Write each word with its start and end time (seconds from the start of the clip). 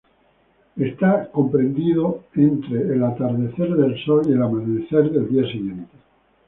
Está 0.77 1.27
comprendido 1.31 2.23
entre 2.33 2.81
el 2.91 3.03
atardecer 3.03 3.69
del 3.75 4.03
Sol 4.03 4.23
y 4.27 4.31
el 4.31 4.41
amanecer 4.41 5.11
del 5.11 5.29
día 5.29 5.43
siguiente. 5.43 5.95